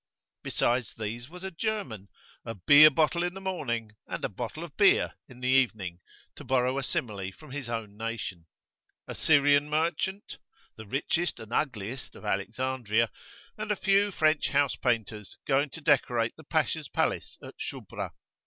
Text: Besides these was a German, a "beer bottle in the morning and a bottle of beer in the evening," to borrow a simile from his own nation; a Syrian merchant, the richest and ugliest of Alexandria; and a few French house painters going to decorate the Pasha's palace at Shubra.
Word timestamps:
Besides 0.41 0.95
these 0.95 1.29
was 1.29 1.43
a 1.43 1.51
German, 1.51 2.07
a 2.43 2.55
"beer 2.55 2.89
bottle 2.89 3.21
in 3.21 3.35
the 3.35 3.39
morning 3.39 3.91
and 4.07 4.25
a 4.25 4.29
bottle 4.29 4.63
of 4.63 4.75
beer 4.75 5.13
in 5.29 5.41
the 5.41 5.47
evening," 5.49 5.99
to 6.37 6.43
borrow 6.43 6.79
a 6.79 6.83
simile 6.83 7.31
from 7.31 7.51
his 7.51 7.69
own 7.69 7.97
nation; 7.97 8.47
a 9.07 9.13
Syrian 9.13 9.69
merchant, 9.69 10.39
the 10.75 10.87
richest 10.87 11.39
and 11.39 11.53
ugliest 11.53 12.15
of 12.15 12.25
Alexandria; 12.25 13.11
and 13.59 13.71
a 13.71 13.75
few 13.75 14.09
French 14.11 14.47
house 14.49 14.75
painters 14.75 15.37
going 15.45 15.69
to 15.69 15.81
decorate 15.81 16.35
the 16.35 16.45
Pasha's 16.45 16.89
palace 16.89 17.37
at 17.43 17.53
Shubra. 17.59 18.11